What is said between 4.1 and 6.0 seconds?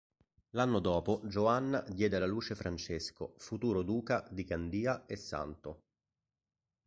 di Gandia e Santo.